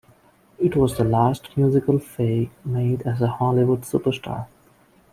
It 0.57 0.75
was 0.75 0.97
the 0.97 1.03
last 1.03 1.55
musical 1.55 1.99
Faye 1.99 2.49
made 2.65 3.03
as 3.03 3.21
a 3.21 3.27
Hollywood 3.27 3.81
superstar. 3.83 4.47